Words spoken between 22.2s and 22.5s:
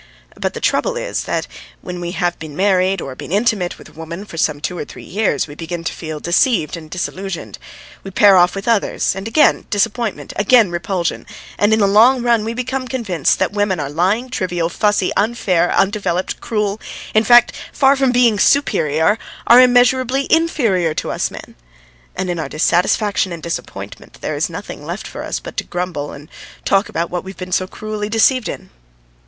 in our